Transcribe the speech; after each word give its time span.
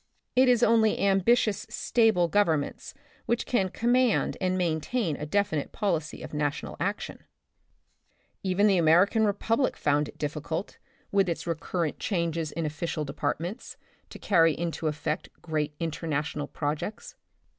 It 0.35 0.49
is 0.49 0.63
only 0.63 0.97
ambitious 0.99 1.67
staple 1.69 2.27
governments 2.27 2.95
which 3.27 3.45
can 3.45 3.69
command 3.69 4.35
and 4.41 4.57
maintain 4.57 5.15
a 5.15 5.27
definite 5.27 5.71
policy 5.71 6.23
of 6.23 6.33
national 6.33 6.75
action. 6.79 7.23
Even 8.41 8.65
the 8.65 8.79
American 8.79 9.25
republic 9.27 9.77
found 9.77 10.07
it 10.07 10.17
difficult, 10.17 10.79
with 11.11 11.29
its 11.29 11.45
recurrent 11.45 12.01
72 12.01 12.05
The 12.05 12.17
Republic 12.17 12.31
of 12.31 12.33
the 12.33 12.45
Future, 12.47 12.49
changes 12.49 12.51
in 12.51 12.65
official 12.65 13.05
departments, 13.05 13.77
to 14.09 14.17
carry 14.27 14.57
into 14.57 14.87
effect 14.87 15.29
great 15.43 15.75
international 15.79 16.47
projects. 16.47 17.13